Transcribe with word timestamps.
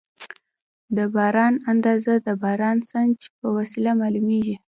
د 0.95 0.97
باران 1.15 1.53
اندازه 1.71 2.13
د 2.27 2.27
بارانسنج 2.41 3.17
په 3.39 3.47
وسیله 3.57 3.91
معلومېږي. 4.01 4.55